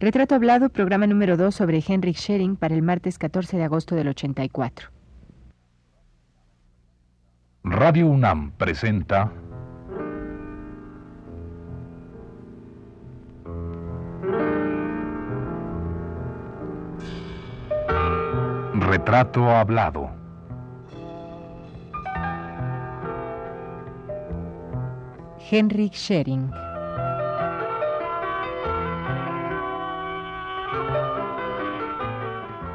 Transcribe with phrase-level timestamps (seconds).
[0.00, 4.06] Retrato Hablado, programa número 2 sobre Henrik Schering para el martes 14 de agosto del
[4.06, 4.90] 84.
[7.64, 9.32] Radio UNAM presenta
[18.74, 20.10] Retrato Hablado.
[25.50, 26.67] Henrik Schering.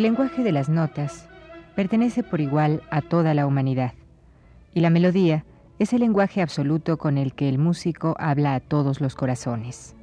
[0.00, 1.28] El lenguaje de las notas
[1.74, 3.92] pertenece por igual a toda la humanidad,
[4.72, 5.44] y la melodía
[5.78, 9.94] es el lenguaje absoluto con el que el músico habla a todos los corazones.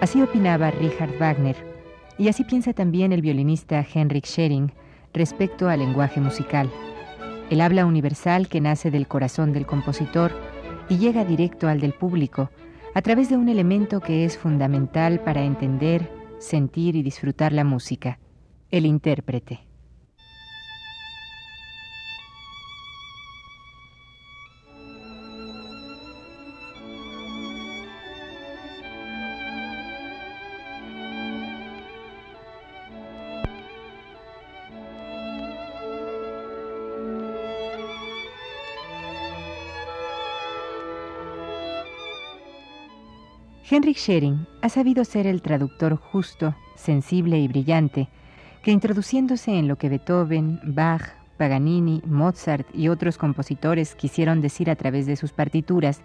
[0.00, 1.75] Así opinaba Richard Wagner,
[2.18, 4.72] y así piensa también el violinista Henrik Schering
[5.12, 6.70] respecto al lenguaje musical.
[7.50, 10.32] El habla universal que nace del corazón del compositor
[10.88, 12.50] y llega directo al del público
[12.94, 18.18] a través de un elemento que es fundamental para entender, sentir y disfrutar la música,
[18.70, 19.65] el intérprete.
[43.86, 48.08] Henrik Schering ha sabido ser el traductor justo, sensible y brillante,
[48.64, 51.02] que introduciéndose en lo que Beethoven, Bach,
[51.36, 56.00] Paganini, Mozart y otros compositores quisieron decir a través de sus partituras,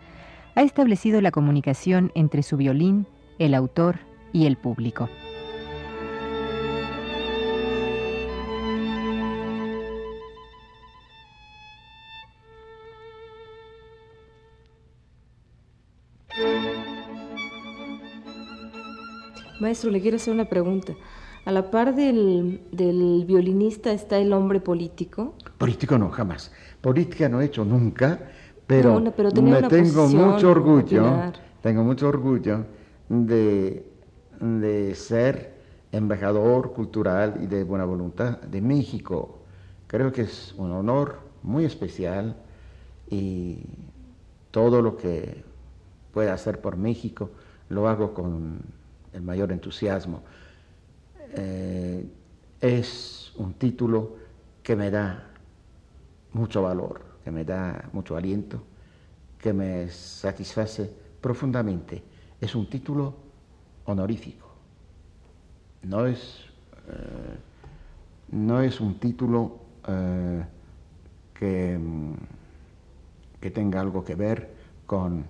[0.53, 3.07] ha establecido la comunicación entre su violín,
[3.39, 3.97] el autor
[4.31, 5.09] y el público.
[19.61, 20.93] Maestro, le quiero hacer una pregunta.
[21.45, 25.35] A la par del, del, violinista está el hombre político.
[25.57, 26.51] Político no, jamás.
[26.81, 28.19] Política no he hecho nunca,
[28.65, 31.33] pero, no, pero me tengo mucho orgullo, popular.
[31.61, 32.65] tengo mucho orgullo
[33.07, 33.85] de,
[34.39, 35.53] de ser
[35.91, 39.39] embajador cultural y de buena voluntad de México.
[39.87, 42.35] Creo que es un honor muy especial
[43.09, 43.59] y
[44.49, 45.43] todo lo que
[46.13, 47.29] pueda hacer por México
[47.69, 48.80] lo hago con
[49.13, 50.23] el mayor entusiasmo.
[51.33, 52.05] Eh,
[52.59, 54.15] es un título
[54.61, 55.29] que me da
[56.33, 58.61] mucho valor, que me da mucho aliento,
[59.37, 62.03] que me satisface profundamente.
[62.39, 63.15] Es un título
[63.85, 64.47] honorífico.
[65.83, 66.45] No es,
[66.87, 67.37] eh,
[68.31, 70.45] no es un título eh,
[71.33, 71.79] que,
[73.39, 74.53] que, tenga algo que ver
[74.85, 75.25] con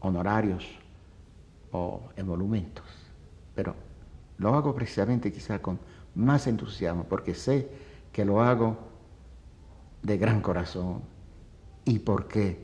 [0.00, 0.66] honorarios
[1.76, 2.84] o emolumentos,
[3.54, 3.74] pero
[4.38, 5.78] lo hago precisamente quizá con
[6.14, 7.68] más entusiasmo, porque sé
[8.12, 8.76] que lo hago
[10.02, 11.02] de gran corazón.
[11.84, 12.58] Y porque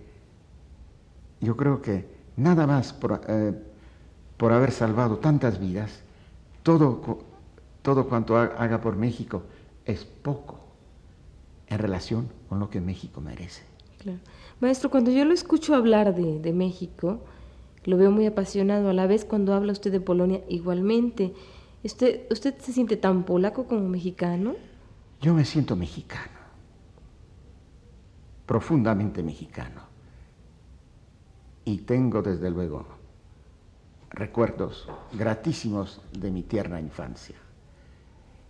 [1.40, 2.06] yo creo que
[2.36, 3.54] nada más por, eh,
[4.36, 6.00] por haber salvado tantas vidas,
[6.62, 7.20] todo,
[7.82, 9.42] todo cuanto haga por México
[9.84, 10.60] es poco
[11.68, 13.62] en relación con lo que México merece.
[14.60, 17.20] Maestro, cuando yo lo escucho hablar de, de México,
[17.84, 18.88] lo veo muy apasionado.
[18.88, 21.34] A la vez, cuando habla usted de Polonia, igualmente.
[21.84, 24.54] ¿Usted, ¿Usted se siente tan polaco como mexicano?
[25.20, 26.38] Yo me siento mexicano.
[28.46, 29.82] Profundamente mexicano.
[31.64, 32.86] Y tengo, desde luego,
[34.10, 37.36] recuerdos gratísimos de mi tierna infancia.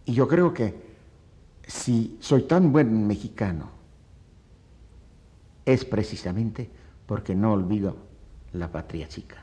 [0.04, 0.74] Y yo creo que
[1.66, 3.70] si soy tan buen mexicano,
[5.64, 6.70] es precisamente
[7.06, 7.96] porque no olvido
[8.52, 9.38] la patria chica.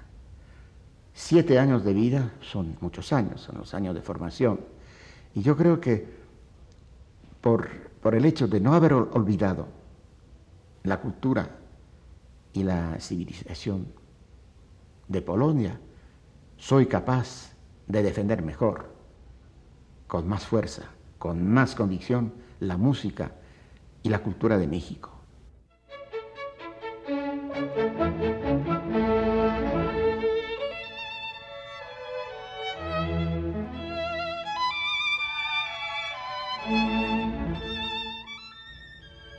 [1.14, 4.60] Siete años de vida son muchos años, son los años de formación.
[5.36, 6.08] Y yo creo que
[7.42, 7.70] por,
[8.02, 9.68] por el hecho de no haber olvidado
[10.84, 11.58] la cultura
[12.54, 13.88] y la civilización
[15.08, 15.80] de Polonia,
[16.58, 17.54] soy capaz
[17.88, 18.94] de defender mejor,
[20.08, 20.84] con más fuerza,
[21.18, 23.32] con más convicción, la música
[24.04, 25.19] y la cultura de México.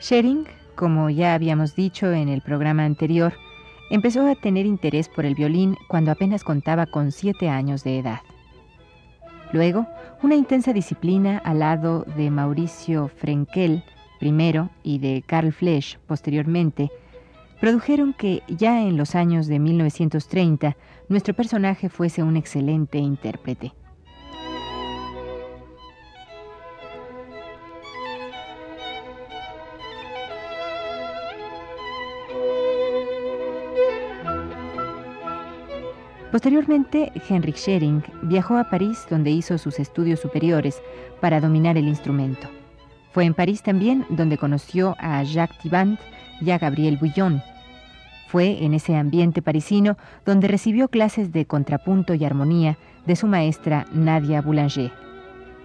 [0.00, 3.34] Schering, como ya habíamos dicho en el programa anterior,
[3.90, 8.20] empezó a tener interés por el violín cuando apenas contaba con siete años de edad.
[9.52, 9.86] Luego,
[10.22, 13.82] una intensa disciplina al lado de Mauricio Frenkel
[14.20, 16.90] primero y de Carl Flesch posteriormente,
[17.60, 20.76] produjeron que ya en los años de 1930
[21.08, 23.72] nuestro personaje fuese un excelente intérprete.
[36.30, 40.80] Posteriormente, Henrik Schering viajó a París donde hizo sus estudios superiores
[41.20, 42.48] para dominar el instrumento.
[43.12, 45.98] Fue en París también donde conoció a Jacques Thiband
[46.40, 47.42] y a Gabriel Bouillon.
[48.28, 53.86] Fue en ese ambiente parisino donde recibió clases de contrapunto y armonía de su maestra
[53.92, 54.92] Nadia Boulanger,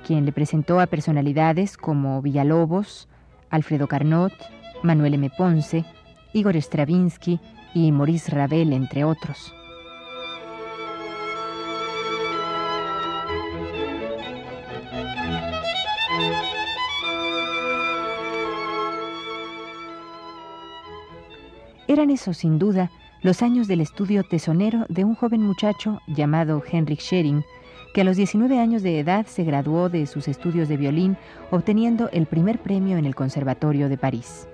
[0.03, 3.07] quien le presentó a personalidades como Villalobos,
[3.51, 4.33] Alfredo Carnot,
[4.81, 5.29] Manuel M.
[5.37, 5.85] Ponce,
[6.33, 7.39] Igor Stravinsky
[7.75, 9.53] y Maurice Ravel, entre otros.
[21.95, 26.99] Eran esos, sin duda, los años del estudio tesonero de un joven muchacho llamado Henrik
[26.99, 27.45] Schering,
[27.93, 31.15] que a los 19 años de edad se graduó de sus estudios de violín,
[31.51, 34.45] obteniendo el primer premio en el Conservatorio de París.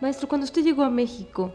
[0.00, 1.50] Maestro, cuando usted llegó a México,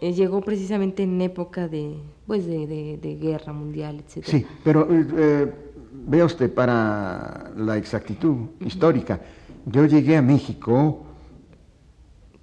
[0.00, 1.96] eh, llegó precisamente en época de,
[2.26, 4.24] pues de, guerra mundial, etc.
[4.26, 5.52] Sí, pero eh, eh,
[5.92, 9.20] vea usted, para la exactitud histórica,
[9.64, 11.02] yo llegué a México...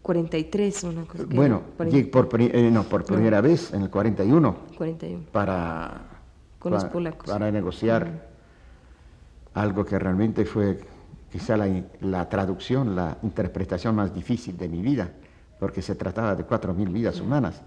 [0.02, 4.58] 43, una cosa que Bueno, por, no, por primera vez en el 41.
[4.76, 5.24] 41.
[5.32, 6.02] Para,
[6.60, 7.30] Con los polacos.
[7.30, 8.30] Para negociar
[9.54, 10.80] algo que realmente fue
[11.32, 11.70] quizá la,
[12.02, 15.14] la traducción, la interpretación más difícil de mi vida
[15.64, 17.62] porque se trataba de cuatro mil vidas humanas.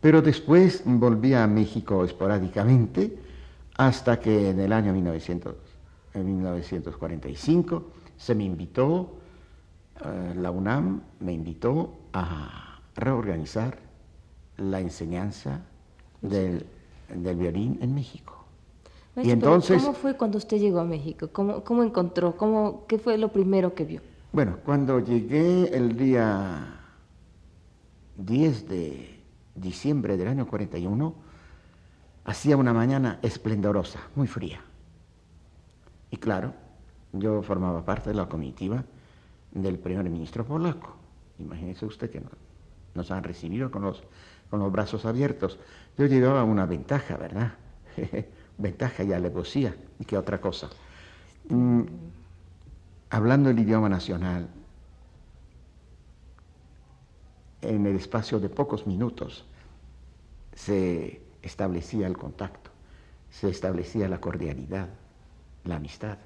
[0.00, 3.18] Pero después volví a México esporádicamente
[3.76, 7.82] hasta que en el año 1945
[8.16, 9.16] se me invitó,
[9.96, 13.78] eh, la UNAM me invitó a reorganizar
[14.58, 15.62] la enseñanza
[16.22, 16.64] del,
[17.10, 18.44] violín en México.
[19.16, 21.30] y entonces, ¿Cómo fue cuando usted llegó a México?
[21.32, 22.36] ¿Cómo, cómo encontró?
[22.36, 24.02] Cómo, ¿Qué fue lo primero que vio?
[24.30, 26.82] Bueno, cuando llegué el día
[28.16, 29.20] 10 de
[29.54, 31.14] diciembre del año 41,
[32.24, 34.60] hacía una mañana esplendorosa, muy fría.
[36.10, 36.54] Y claro,
[37.12, 38.84] yo formaba parte de la comitiva
[39.52, 40.96] del primer ministro polaco.
[41.38, 42.22] Imagínese usted que
[42.94, 44.02] nos han recibido con los,
[44.50, 45.58] con los brazos abiertos.
[45.98, 47.54] Yo llevaba una ventaja, ¿verdad?
[48.58, 50.68] ventaja y alevosía, y qué otra cosa.
[51.48, 51.82] Mm,
[53.10, 54.48] hablando el idioma nacional,
[57.64, 59.44] en el espacio de pocos minutos
[60.54, 62.70] se establecía el contacto,
[63.30, 64.88] se establecía la cordialidad,
[65.64, 66.18] la amistad.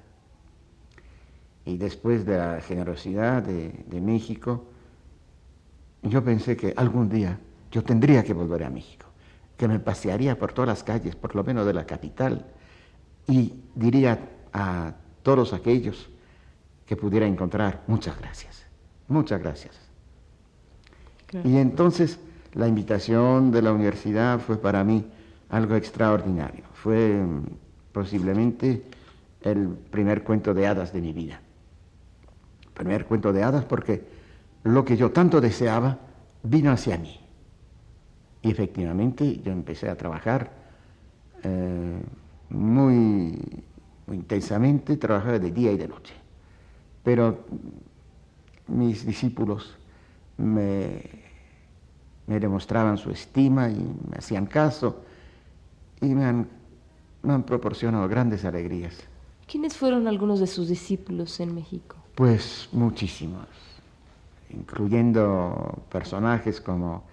[1.65, 4.65] Y después de la generosidad de, México,
[6.03, 7.39] yo pensé que algún día
[7.71, 9.05] yo tendría que volver a México,
[9.57, 12.45] que me pasearía por todas las calles, por lo menos de la capital,
[13.27, 14.19] y diría
[14.53, 16.09] a todos aquellos
[16.85, 18.65] que pudiera encontrar, muchas gracias,
[19.07, 19.88] muchas gracias.
[21.43, 22.19] Y entonces
[22.53, 25.05] la invitación de la universidad fue para mí
[25.49, 26.63] algo extraordinario.
[26.73, 27.45] Fue mm,
[27.91, 28.83] posiblemente
[29.41, 31.39] el primer cuento de hadas de mi vida.
[32.73, 34.03] Primer cuento de hadas porque
[34.63, 35.99] lo que yo tanto deseaba
[36.43, 37.19] vino hacia mí.
[38.41, 40.51] Y efectivamente yo empecé a trabajar
[41.43, 42.01] eh,
[42.49, 43.37] muy,
[44.07, 46.13] muy intensamente, trabajaba de día y de noche.
[47.03, 47.45] Pero
[48.67, 49.78] mis discípulos
[50.39, 51.01] me,
[52.27, 55.03] demostraban su estima y me hacían caso
[56.01, 56.47] y me han,
[57.23, 58.95] me han proporcionado grandes alegrías.
[59.47, 61.97] ¿Quiénes fueron algunos de sus discípulos en México?
[62.15, 63.47] Pues muchísimos,
[64.49, 67.03] incluyendo personajes como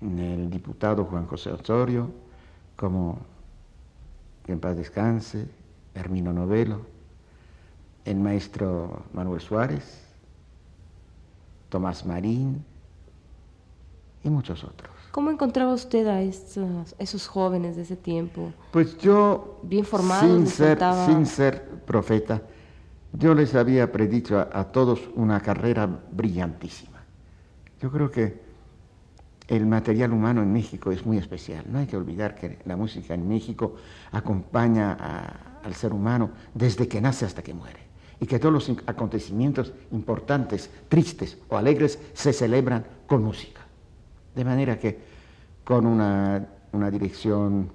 [0.00, 2.10] el diputado Juan José Osorio,
[2.76, 3.18] como
[4.44, 5.48] que en paz descanse,
[5.94, 6.80] Hermino Novelo,
[8.04, 10.11] el maestro Manuel Suárez,
[11.72, 12.62] Tomás Marín
[14.22, 14.92] y muchos otros.
[15.10, 18.52] ¿Cómo encontraba usted a esos jóvenes de ese tiempo?
[18.70, 22.42] Pues yo, bien formados, sin ser, sin ser profeta,
[23.14, 27.04] yo les había predicho a, todos una carrera brillantísima.
[27.80, 28.42] Yo creo que
[29.48, 31.64] el material humano en México es muy especial.
[31.70, 33.76] No hay que olvidar que la música en México
[34.10, 34.92] acompaña
[35.64, 37.91] al ser humano desde que nace hasta que muere.
[38.22, 43.62] Y que todos los acontecimientos importantes, tristes o alegres se celebran con música.
[44.32, 44.96] De manera que
[45.64, 47.72] con una, una dirección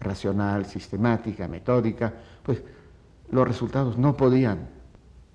[0.00, 2.12] racional, sistemática, metódica,
[2.42, 2.64] pues
[3.30, 4.68] los resultados no podían,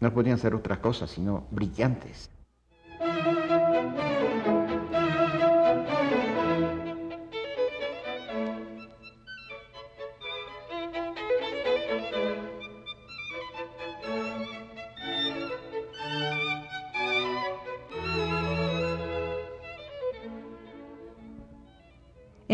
[0.02, 2.30] no podían ser otra cosa sino brillantes.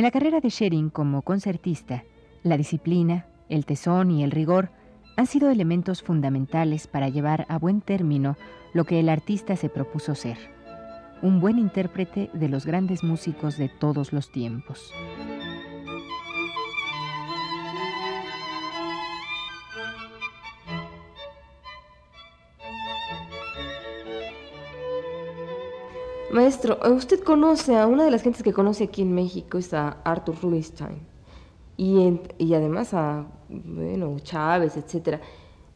[0.01, 2.05] En la carrera de Schering como concertista,
[2.41, 4.71] la disciplina, el tesón y el rigor
[5.15, 8.35] han sido elementos fundamentales para llevar a buen término
[8.73, 10.39] lo que el artista se propuso ser,
[11.21, 14.91] un buen intérprete de los grandes músicos de todos los tiempos.
[26.31, 29.97] Maestro, usted conoce a una de las gentes que conoce aquí en México, es a
[30.05, 30.99] Arthur Rubinstein,
[31.75, 35.19] y, y además a bueno, Chávez, etcétera.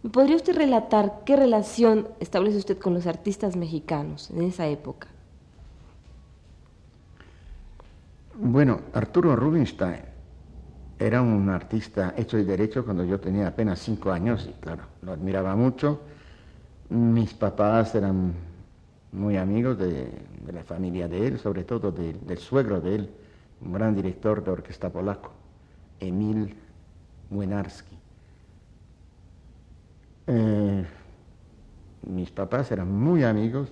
[0.01, 5.07] ¿Me podría usted relatar qué relación establece usted con los artistas mexicanos en esa época?
[8.35, 9.99] Bueno, Arturo Rubinstein
[10.99, 15.11] era un artista hecho y derecho cuando yo tenía apenas cinco años y claro, lo
[15.11, 16.01] admiraba mucho.
[16.89, 18.33] Mis papás eran
[19.15, 20.11] muy amigos de,
[20.51, 23.09] la familia de él, sobre todo del suegro de él,
[23.61, 25.31] un gran director de orquesta polaco,
[25.99, 26.55] Emil
[27.29, 27.97] Młynarski.
[30.27, 30.85] Eh,
[32.07, 33.69] mis papás eran muy amigos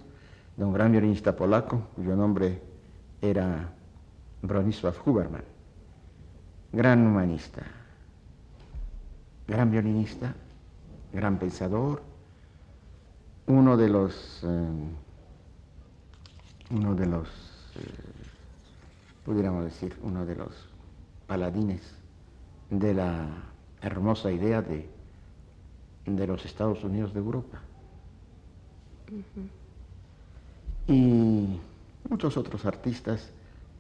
[0.56, 2.62] de un gran violinista polaco cuyo nombre
[3.22, 3.70] era
[4.42, 5.44] Bronisław Huberman,
[6.72, 7.64] gran humanista,
[9.48, 10.34] gran violinista,
[11.12, 12.02] gran pensador,
[13.48, 14.68] uno de los eh,
[16.74, 17.27] uno de los,
[17.75, 17.82] eh,
[19.24, 20.51] pudiéramos decir, uno de los
[21.27, 21.82] paladines
[22.70, 23.27] de la
[23.82, 24.89] hermosa idea de,
[26.06, 27.62] de los Estados Unidos de Europa.
[30.88, 31.60] Y
[32.10, 33.30] muchos otros artistas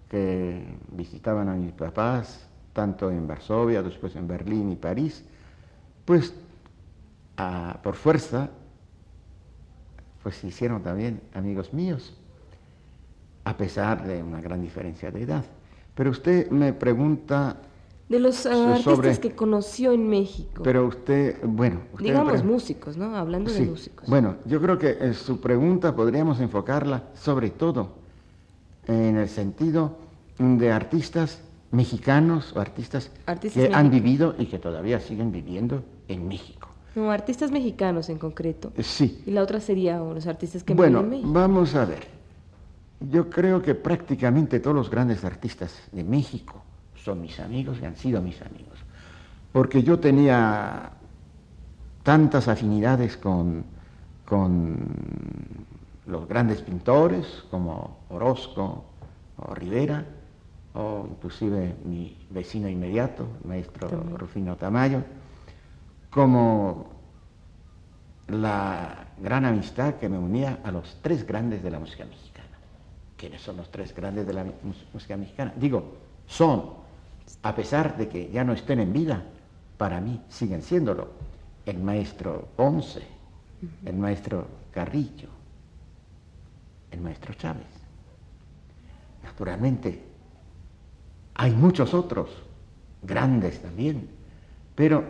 [0.09, 5.23] que visitaban a mis papás, tanto en Varsovia, después en Berlín y París,
[6.05, 6.33] pues
[7.81, 8.51] por fuerza,
[10.21, 12.15] pues se hicieron también amigos míos
[13.45, 15.43] a pesar de una gran diferencia de edad.
[15.95, 17.57] Pero usted me pregunta...
[18.09, 20.61] De los ah, artistas que conoció en México.
[20.63, 21.81] Pero usted, bueno...
[21.99, 23.15] Digamos músicos, ¿no?
[23.15, 24.07] Hablando de músicos.
[24.07, 27.93] Bueno, yo creo que en su pregunta podríamos enfocarla sobre todo
[28.87, 29.97] en el sentido
[30.37, 33.09] de artistas mexicanos o artistas,
[33.53, 36.69] que han vivido y que todavía siguen viviendo en México.
[36.95, 38.71] No, artistas mexicanos en concreto.
[38.79, 39.23] Sí.
[39.25, 41.33] Y la otra sería los artistas que bueno, viven en México.
[41.33, 42.12] Vamos a ver.
[43.09, 46.63] Yo creo que prácticamente todos los grandes artistas de México
[46.95, 48.79] son mis amigos y han sido mis amigos.
[49.51, 50.91] Porque yo tenía
[52.03, 53.65] tantas afinidades con,
[54.25, 54.77] con
[56.07, 58.85] los grandes pintores como Orozco
[59.37, 60.05] o Rivera,
[60.73, 65.03] o inclusive mi vecino inmediato, el maestro Rufino Tamayo,
[66.09, 66.87] como
[68.27, 72.22] la gran amistad que me unía a los tres grandes de la música mexicana.
[73.23, 74.45] ¿Quiénes son los tres grandes de la
[74.91, 75.53] música mexicana?
[75.55, 75.93] Digo,
[76.27, 76.73] son,
[77.41, 79.23] a pesar de que ya no estén en vida,
[79.77, 81.07] para mí siguen siéndolo.
[81.65, 83.01] El maestro Ponce,
[83.85, 85.29] el maestro Carrillo,
[86.91, 87.63] el maestro Chávez.
[89.23, 90.03] Naturalmente,
[91.35, 92.29] hay muchos otros,
[93.01, 94.09] grandes también,
[94.75, 95.01] pero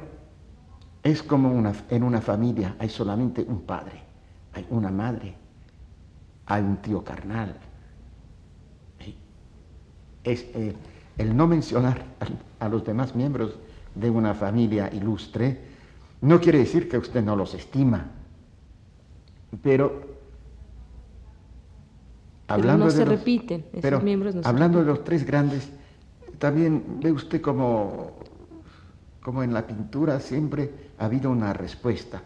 [1.01, 4.03] es como una, en una familia hay solamente un padre,
[4.53, 5.33] hay una madre,
[6.45, 7.57] hay un tío carnal,
[10.23, 10.73] es eh,
[11.17, 12.03] el no mencionar
[12.59, 13.55] a, los demás miembros
[13.95, 15.59] de una familia ilustre,
[16.21, 18.09] no quiere decir que usted no los estima,
[19.61, 20.01] pero
[22.47, 25.69] hablando no se repiten, esos miembros no hablando de los tres grandes,
[26.39, 28.23] también ve usted como
[29.23, 32.21] como en la pintura siempre ha habido una respuesta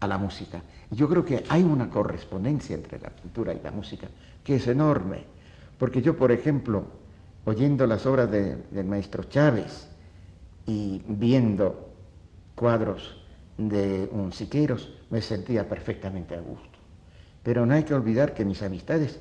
[0.00, 0.62] a la música.
[0.90, 4.08] Yo creo que hay una correspondencia entre la pintura y la música
[4.42, 5.24] que es enorme,
[5.82, 6.84] porque yo, por ejemplo,
[7.44, 9.88] oyendo las obras del maestro Chávez
[10.64, 11.88] y viendo
[12.54, 13.20] cuadros
[13.58, 16.78] de un Siqueiros, me sentía perfectamente a gusto.
[17.42, 19.18] Pero no hay que olvidar que mis amistades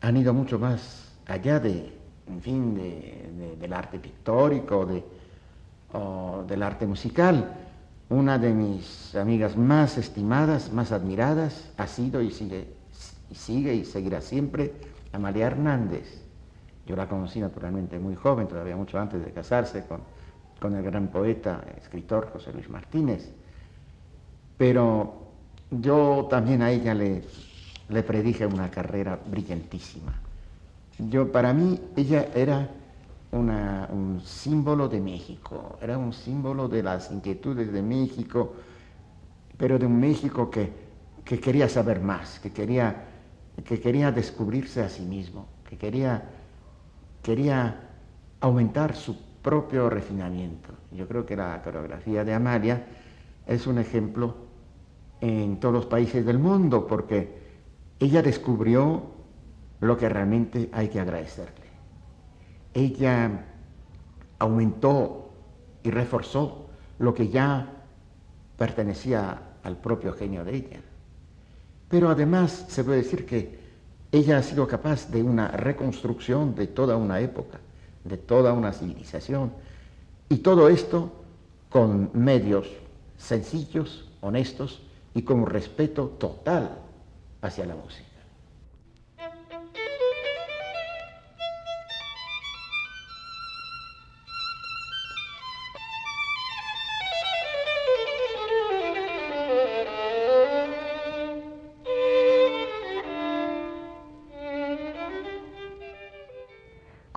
[0.00, 1.92] han ido mucho más allá de,
[2.28, 2.74] en fin,
[3.60, 4.88] del arte pictórico
[5.92, 7.58] o del arte musical.
[8.08, 14.88] Una de mis amigas más estimadas, más admiradas, ha sido y, sigue y seguirá siempre
[15.12, 16.22] Amalia Hernández.
[16.86, 20.00] Yo la conocí naturalmente muy joven, todavía mucho antes de casarse con,
[20.60, 23.30] con el gran poeta, escritor José Luis Martínez.
[24.56, 25.14] Pero
[25.70, 27.22] yo también a ella le,
[27.88, 30.12] le predije una carrera brillantísima.
[30.98, 32.68] Yo, para mí, ella era
[33.32, 38.54] un símbolo de México, era un símbolo de las inquietudes de México,
[39.56, 40.72] pero de un México que,
[41.24, 43.04] que quería saber más, que quería,
[43.64, 46.22] que quería descubrirse a sí mismo, que quería,
[47.22, 47.88] quería
[48.40, 50.70] aumentar su propio refinamiento.
[50.92, 52.86] Yo creo que la coreografía de Amalia
[53.46, 54.34] es un ejemplo
[55.20, 57.38] en todos los países del mundo, porque
[57.98, 59.02] ella descubrió
[59.80, 61.66] lo que realmente hay que agradecerle.
[62.74, 63.46] Ella
[64.38, 65.30] aumentó
[65.82, 67.66] y reforzó lo que ya
[68.56, 70.80] pertenecía al propio genio de ella.
[71.90, 73.58] Pero además se puede decir que
[74.12, 77.58] ella ha sido capaz de una reconstrucción de toda una época,
[78.04, 79.52] de toda una civilización,
[80.28, 81.12] y todo esto
[81.68, 82.68] con medios
[83.18, 84.80] sencillos, honestos
[85.14, 86.78] y con respeto total
[87.42, 88.09] hacia la música.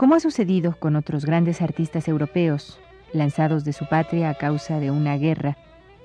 [0.04, 2.78] Como ha sucedido con otros grandes artistas europeos,
[3.14, 5.58] lanzados de su patria a causa de una guerra,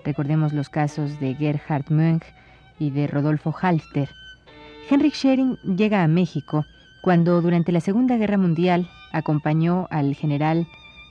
[0.05, 2.23] recordemos los casos de Gerhard Mönch
[2.79, 4.09] y de Rodolfo Halfter,
[4.89, 6.65] Henrik Schering llega a México
[7.03, 10.69] cuando durante la Segunda Guerra Mundial acompañó al general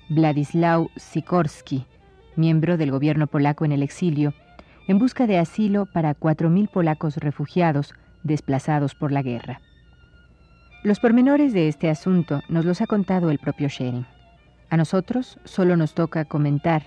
[0.10, 1.86] Władysław Sikorski,
[2.38, 4.34] miembro del gobierno polaco en el exilio,
[4.88, 9.60] en busca de asilo para 4.000 polacos refugiados desplazados por la guerra.
[10.83, 14.05] Los pormenores de este asunto nos los ha contado el propio Schering.
[14.69, 16.83] A nosotros solo nos toca comentar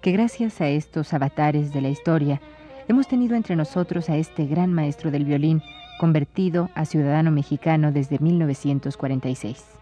[0.00, 2.40] que gracias a estos avatares de la historia,
[2.88, 5.62] hemos tenido entre nosotros a este gran maestro del violín,
[5.98, 9.81] convertido a ciudadano mexicano desde 1946.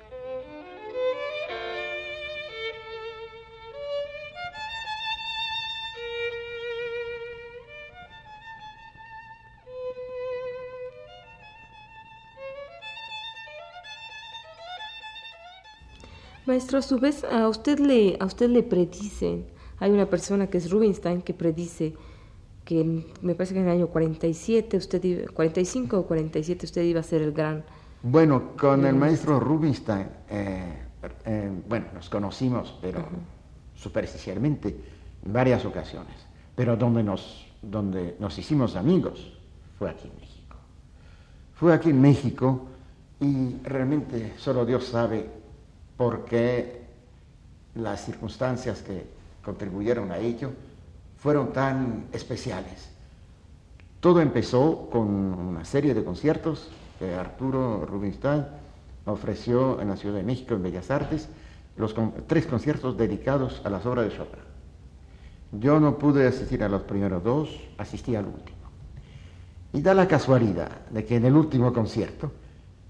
[16.47, 19.47] Maestro, a su vez, a usted le, a usted le predicen,
[19.79, 21.95] hay una persona que es Rubinstein que predice
[22.65, 27.03] que me parece que en el año 47, usted 45 o 47, usted iba a
[27.03, 27.65] ser el gran...
[28.03, 30.79] Bueno, con el maestro Rubinstein, eh,
[31.25, 33.05] eh, bueno, nos conocimos, pero
[33.75, 34.69] superficialmente,
[35.25, 36.15] en varias ocasiones,
[36.55, 39.37] pero donde nos, donde nos hicimos amigos
[39.79, 40.57] fue aquí en México.
[41.55, 42.69] Fue aquí en México
[43.21, 45.40] y realmente solo Dios sabe
[46.01, 46.81] porque
[47.75, 49.05] las circunstancias que
[49.45, 50.51] contribuyeron a ello
[51.19, 52.89] fueron tan especiales.
[54.01, 58.47] Todo empezó con una serie de conciertos que Arturo Rubinstein
[59.05, 61.29] ofreció en la Ciudad de México, en Bellas Artes,
[61.77, 61.95] los
[62.27, 64.41] tres conciertos dedicados a las obras de Chopin.
[65.53, 68.57] Yo no pude asistir a los primeros dos, asistí al último.
[69.75, 72.33] Y da la casualidad de que en el último concierto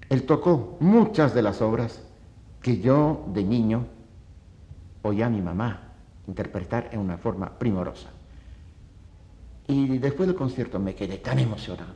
[0.08, 2.04] él tocó muchas de las obras
[2.62, 3.86] que yo de niño
[5.02, 5.90] oía a mi mamá
[6.26, 8.08] interpretar en una forma primorosa.
[9.66, 11.94] Y después del concierto me quedé tan emocionado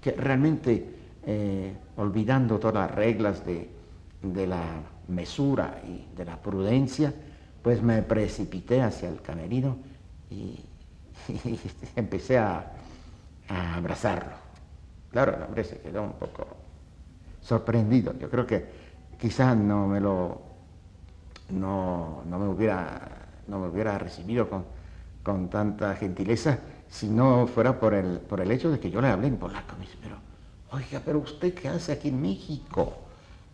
[0.00, 0.84] que realmente,
[1.24, 3.70] eh, olvidando todas las reglas de,
[4.46, 7.12] la mesura y de la prudencia,
[7.62, 9.76] pues me precipité hacia el camerino
[10.30, 10.58] y,
[11.94, 12.72] empecé a,
[13.48, 14.32] a, abrazarlo.
[15.12, 16.46] Claro, el hombre se quedó un poco
[17.40, 18.18] sorprendido.
[18.18, 18.81] Yo creo que
[19.22, 20.42] quizás no me lo
[21.50, 23.08] no, me hubiera
[23.46, 24.64] no me hubiera recibido con,
[25.22, 26.58] con, tanta gentileza
[26.88, 29.76] si no fuera por el, por el hecho de que yo le hablé en polaco.
[29.78, 30.16] Me dice, pero,
[30.72, 32.94] oiga, pero usted qué hace aquí en México?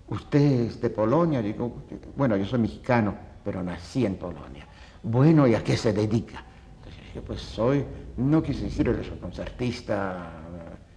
[0.08, 1.42] Usted es de Polonia.
[1.42, 1.82] Digo,
[2.16, 4.66] bueno, yo soy mexicano, pero nací en Polonia.
[5.02, 6.44] bueno, ¿y a qué se dedica?
[6.78, 7.84] Entonces dije, pues soy,
[8.16, 10.30] no quise decir, soy concertista,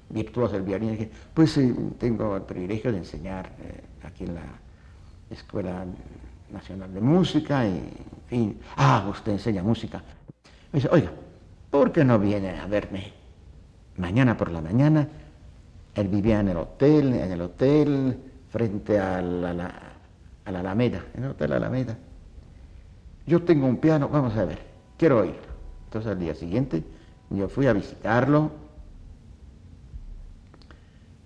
[0.10, 1.10] virtuoso del violín.
[1.34, 1.60] Pues
[1.98, 4.61] tengo el privilegio de enseñar eh, aquí en la
[5.32, 5.86] Escuela
[6.52, 10.04] Nacional de Música y, en fin, ah, usted enseña música.
[10.72, 11.12] Me dice, oiga,
[11.70, 13.14] ¿por qué no viene a verme
[13.98, 15.08] mañana por la mañana?
[15.96, 18.18] Él vivía en el hotel, en el hotel,
[18.50, 19.74] frente a la,
[20.46, 21.98] a la Alameda, en el Hotel Alameda.
[23.26, 24.60] Yo tengo un piano, vamos a ver,
[24.98, 25.52] quiero oírlo.
[25.86, 26.84] Entonces al día siguiente
[27.30, 28.52] yo fui a visitarlo,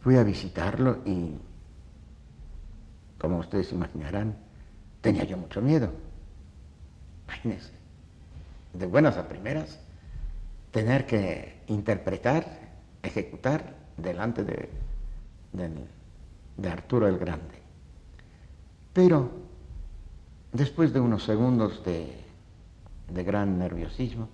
[0.01, 1.33] fui a visitarlo y,
[3.17, 4.35] como ustedes imaginarán,
[5.01, 5.91] tenía yo mucho miedo.
[7.25, 7.71] Imagínense,
[8.73, 9.79] de buenas a primeras,
[10.71, 12.45] tener que interpretar,
[13.01, 14.69] ejecutar delante de,
[15.53, 17.61] de, Arturo el Grande.
[18.93, 19.31] Pero
[20.51, 22.13] después de unos segundos de,
[23.09, 24.27] de gran nerviosismo,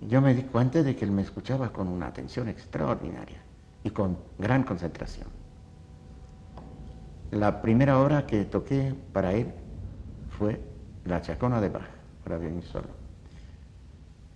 [0.00, 3.42] yo me di cuenta de que él me escuchaba con una atención extraordinaria
[3.82, 5.37] y con gran concentración.
[7.30, 9.52] La primera hora que toqué para él
[10.38, 10.60] fue
[11.04, 11.88] la chacona de Bach,
[12.24, 12.88] para violín solo.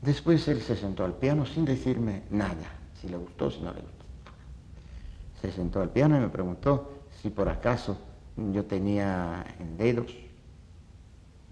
[0.02, 3.80] Después él se sentó al piano sin decirme nada, si le gustó, si no le
[3.80, 4.04] gustó.
[5.40, 7.98] Se sentó al piano y me preguntó si por acaso
[8.36, 10.10] yo tenía en dedos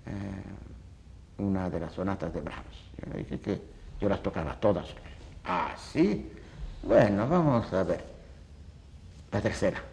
[0.07, 2.77] eh, una de las sonatas de Brahms.
[2.99, 3.63] Yo le dije que
[4.01, 4.89] yo las tocaba todas.
[5.45, 6.31] Ah, sí.
[6.83, 8.05] Bueno, vamos a ver.
[9.33, 9.90] La tercera.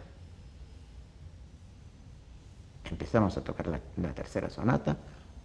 [2.90, 4.96] Empezamos a tocar la, tercera sonata,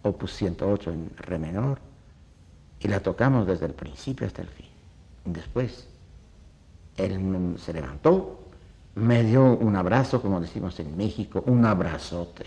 [0.02, 1.78] opus 108 en re menor,
[2.80, 4.66] y la tocamos desde el principio hasta el fin.
[5.24, 5.86] Después,
[6.96, 8.40] él se levantó,
[8.94, 12.46] me dio un abrazo, como decimos en México, un abrazote,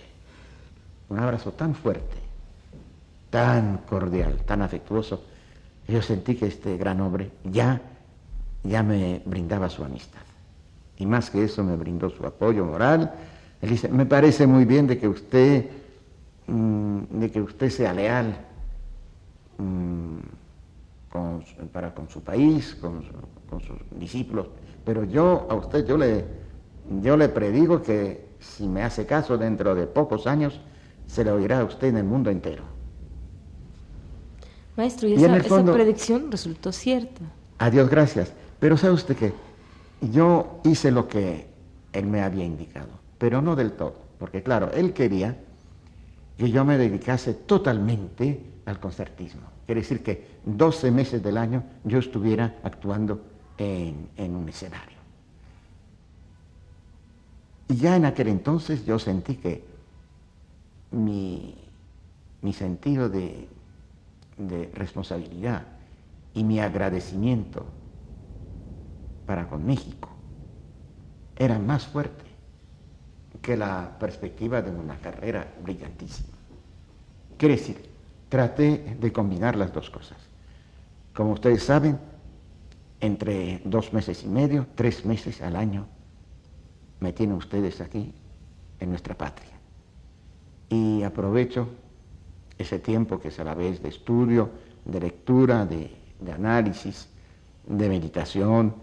[1.10, 2.18] un abrazo tan fuerte,
[3.30, 5.24] tan cordial, tan afectuoso.
[5.88, 7.82] Yo sentí que este gran hombre ya
[8.68, 10.22] ya me brindaba su amistad.
[10.98, 13.14] Y más que eso me brindó su apoyo moral.
[13.62, 15.70] Él dice, me parece muy bien de que usted,
[16.48, 18.38] mm, de que usted sea leal
[19.58, 20.18] mm,
[21.72, 24.48] para con su país, con, sus discípulos,
[24.86, 26.26] pero yo a usted, yo le,
[27.02, 30.60] yo le predigo que si me hace caso dentro de pocos años,
[31.08, 32.64] se le oirá a usted en el mundo entero.
[34.76, 37.22] Maestro, y, esa, esa predicción resultó cierta.
[37.58, 38.32] Adiós, gracias.
[38.60, 39.34] Pero sabe usted que
[40.02, 41.48] yo hice lo que
[41.94, 45.38] él me había indicado, pero no del todo, porque claro, él quería
[46.38, 49.42] que yo me dedicase totalmente al concertismo.
[49.66, 53.22] Quiere decir que 12 meses del año yo estuviera actuando
[53.58, 54.98] en, un escenario.
[57.68, 59.66] Y ya en aquel entonces yo sentí que
[60.92, 61.56] mi,
[62.54, 63.50] sentido de
[64.74, 65.64] responsabilidad
[66.34, 67.66] y mi agradecimiento
[69.26, 70.10] para con México
[71.36, 72.27] era más fuerte
[73.48, 76.36] que la perspectiva de una carrera brillantísima.
[77.38, 77.78] Quiere decir,
[78.28, 80.18] traté de combinar las dos cosas.
[81.14, 81.98] Como ustedes saben,
[83.00, 85.88] entre dos meses y medio, tres meses al año,
[87.00, 88.14] me tienen ustedes aquí
[88.82, 89.54] en nuestra patria.
[90.68, 91.70] Y aprovecho
[92.58, 94.50] ese tiempo que es a la vez de estudio,
[94.84, 97.08] de lectura, de, de análisis,
[97.66, 98.76] de meditación,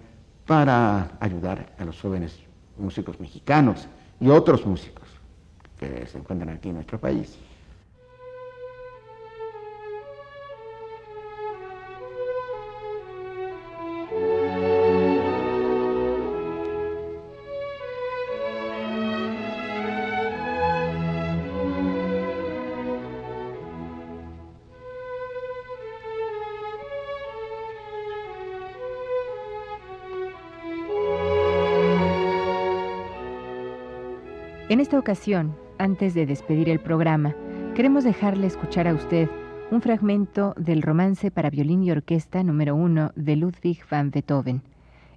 [0.46, 2.38] para ayudar a los jóvenes
[2.78, 3.88] músicos mexicanos
[4.24, 5.06] y otros músicos
[5.78, 7.36] que se encuentran aquí en nuestro país.
[35.04, 37.34] Ocasión, antes de despedir el programa,
[37.74, 39.28] queremos dejarle escuchar a usted
[39.70, 44.62] un fragmento del romance para violín y orquesta número uno de Ludwig van Beethoven,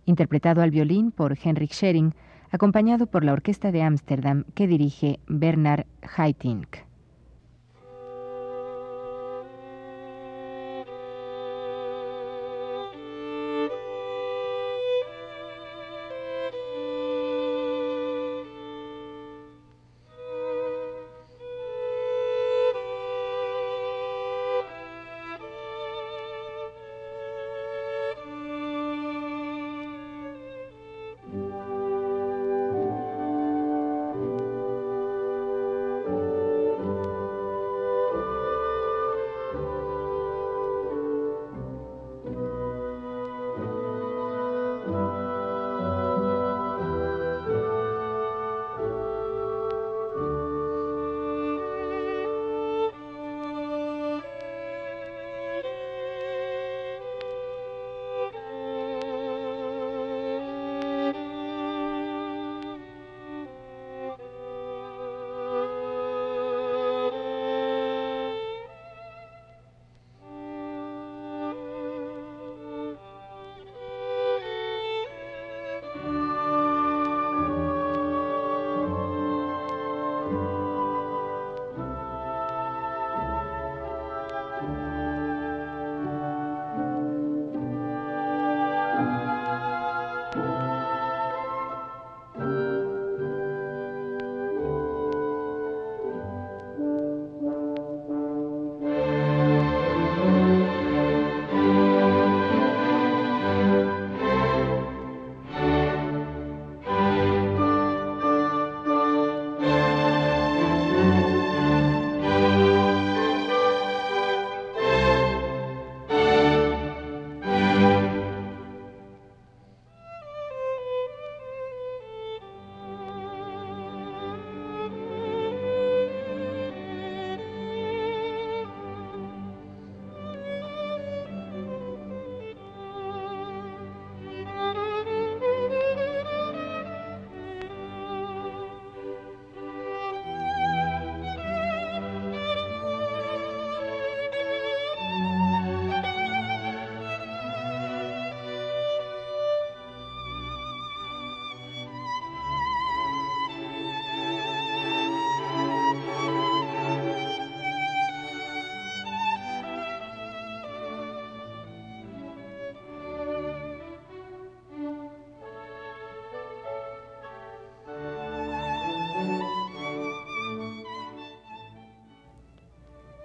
[0.04, 2.14] interpretado al violín por Henrik Schering,
[2.52, 5.86] acompañado por la Orquesta de Ámsterdam que dirige Bernard
[6.18, 6.87] Haitink.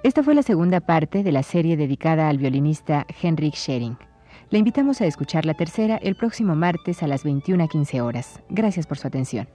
[0.02, 3.96] Esta fue la segunda parte de la serie dedicada al violinista Henrik Schering.
[4.50, 8.42] Le invitamos a escuchar la tercera el próximo martes a las 21.15 horas.
[8.48, 9.46] Gracias por su atención.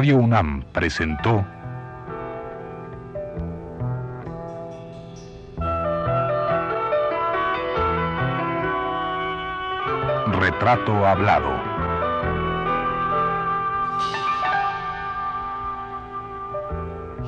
[0.00, 1.44] Radio UNAM presentó
[10.38, 11.50] Retrato Hablado.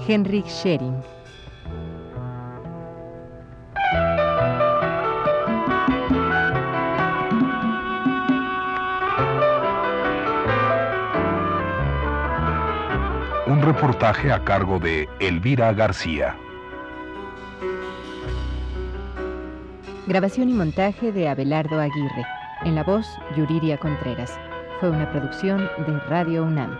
[0.08, 0.96] Henrik Schering.
[13.82, 16.36] Reportaje a cargo de Elvira García.
[20.06, 22.24] Grabación y montaje de Abelardo Aguirre.
[22.64, 23.04] En la voz,
[23.36, 24.38] Yuriria Contreras.
[24.78, 26.78] Fue una producción de Radio UNAM.